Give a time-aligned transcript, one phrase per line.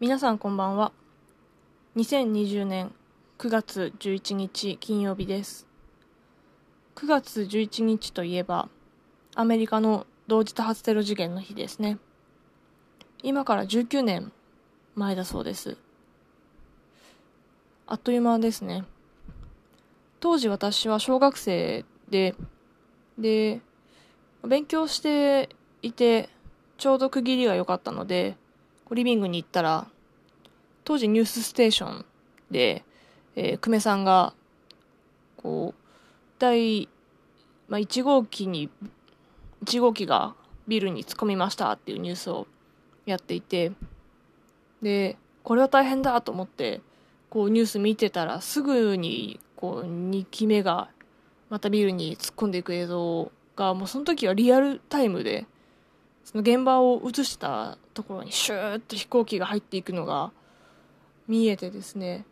[0.00, 0.92] 皆さんこんばんは。
[1.96, 2.90] 2020年
[3.36, 5.66] 9月11日金曜日です。
[6.94, 8.70] 9月11日といえば
[9.34, 11.98] アメリカの同時多発テロ事件の日ですね。
[13.22, 14.32] 今から19年
[14.94, 15.76] 前だそうです。
[17.86, 18.86] あっという間ですね。
[20.18, 22.34] 当時私は小学生で
[23.18, 23.60] で
[24.48, 25.50] 勉強して
[25.82, 26.30] いて
[26.78, 28.38] ちょうど区切りが良かったので
[28.94, 29.86] リビングに行ったら、
[30.90, 32.04] 当時ニュースステーション
[32.50, 32.82] で、
[33.36, 34.34] えー、久米さんが、
[35.36, 35.82] こう、
[36.40, 36.88] 第、
[37.68, 38.68] まあ、1号機に、
[39.64, 40.34] 1号機が
[40.66, 42.48] ビルに突っ込みましたっていうニュースを
[43.06, 43.70] やっていて、
[44.82, 46.80] で、これは大変だと思って、
[47.28, 50.88] こうニュース見てたらすぐに、こう、2機目が
[51.50, 55.46] またビルに突っ込んでいく映像が、もうその時はリアルタイムで、
[56.24, 60.32] その現場を映したところにシューッと飛行機が入っていくのが
[61.30, 62.26] 見えてですね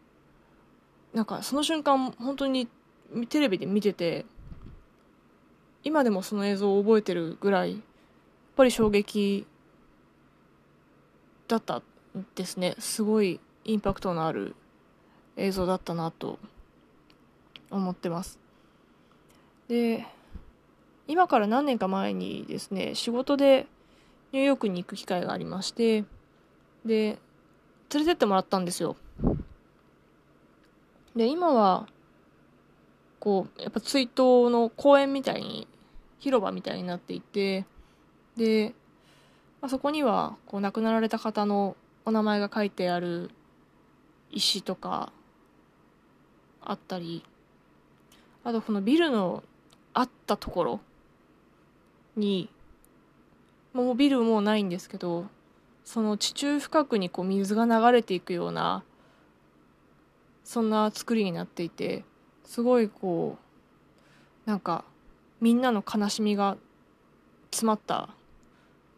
[1.14, 2.66] なんかその瞬間本当に
[3.28, 4.26] テレビで見てて
[5.84, 7.80] 今でもその映像を覚えてるぐらいやっ
[8.56, 9.46] ぱり衝撃
[11.46, 11.80] だった
[12.34, 12.74] ですね。
[12.80, 14.56] すごいインパクトのある
[15.36, 16.40] 映像だったなと
[17.70, 18.40] 思ってます。
[19.68, 20.04] で
[21.06, 23.68] 今から何年か前にですね仕事で
[24.32, 26.04] ニューヨークに行く機会がありまして
[26.84, 27.18] で
[27.92, 28.96] 連れてってもらったんですよ。
[31.16, 31.88] で今は
[33.18, 35.66] こうやっぱ追悼の公園みたいに
[36.20, 37.64] 広場みたいになっていて
[38.36, 38.74] で、
[39.60, 43.30] まあ、そこにはこう亡くなられた方のお名前が書いてある
[44.30, 45.12] 石とか
[46.62, 47.24] あったり
[48.44, 49.42] あとこのビルの
[49.94, 50.80] あったところ
[52.16, 52.48] に
[53.72, 55.26] もうビルもうないんですけど
[55.88, 58.84] その地中深くにこう水が流れていくような
[60.44, 62.04] そんな作りになっていて
[62.44, 63.38] すごいこ
[64.46, 64.84] うなんか
[65.40, 66.58] みんなの悲しみが
[67.50, 68.10] 詰まった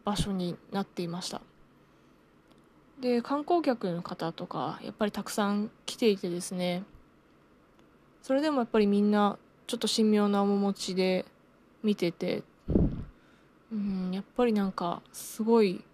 [0.03, 1.39] 場所になっていました。
[2.99, 6.83] で観光客の方とかやっぱりたくさん来ていてですね。
[8.21, 11.23] それでもやっぱりみんなちょっと神妙な面持ちで
[11.83, 12.43] 見てて
[13.71, 15.85] うんやっぱりなんかすごい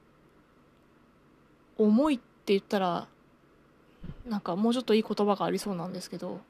[1.78, 2.24] 重いって
[2.54, 3.08] 言ったら
[4.28, 6.42] なんかもうちょっといい言葉がありそうなんですけど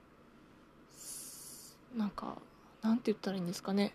[1.95, 2.37] なんか
[2.81, 3.93] なんて言ったらいいんですかね。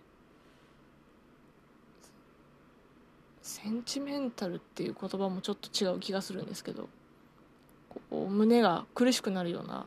[3.43, 6.88] センチメンタルっていう言葉もちょっと違う気がするんですけど
[8.10, 9.87] こう胸が苦しくなるような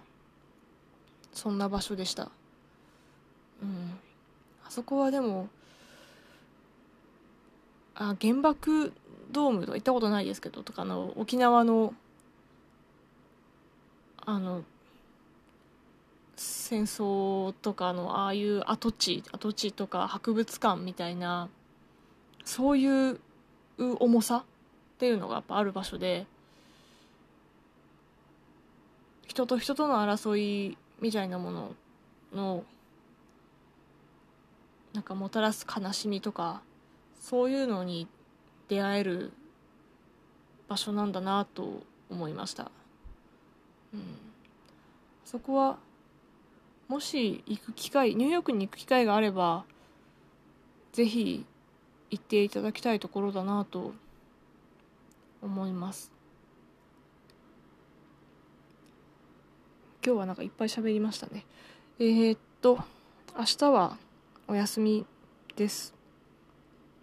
[1.33, 2.31] そんな場所でした。
[3.61, 3.97] うん。
[4.65, 5.49] あそこはでも
[7.95, 8.93] あ原爆
[9.31, 11.93] ドームとか行ったことないですけどとかの沖縄の
[14.25, 14.63] あの
[16.35, 21.49] 戦争とかのああいう跡地跡地とか博物館みたいな
[22.43, 23.19] そういう
[23.77, 26.25] 重さっていうのがやっぱある場所で
[29.27, 31.75] 人と人との争いみたいなもの
[32.33, 32.63] の
[34.93, 36.61] なんかもたらす悲しみとか
[37.25, 38.07] そういうのに
[38.67, 39.31] 出会える
[40.67, 42.69] 場所なんだなと思いました、
[43.91, 44.01] うん、
[45.25, 45.77] そこは
[46.87, 49.63] もし行く機会ニューヨークに行く機会があれば
[50.93, 51.43] ぜひ
[52.11, 53.95] 行っていただきたいところだなと
[55.41, 56.11] 思います。
[60.05, 61.43] 今日はなんかいっぱい喋りましたね。
[61.97, 62.77] えー、っと
[63.35, 63.97] 明日は
[64.47, 65.05] お休み
[65.55, 65.94] です。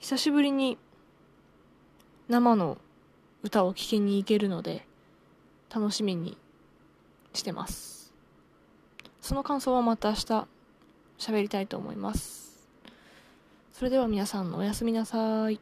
[0.02, 0.78] 久しぶりに
[2.28, 2.76] 生の
[3.44, 4.84] 歌を聴きに行けるので
[5.72, 6.36] 楽しみに
[7.32, 8.12] してます。
[9.20, 10.20] その感想はまた明日
[11.18, 12.68] 喋りたいと思います。
[13.72, 15.60] それでは皆さんおやすみなさい。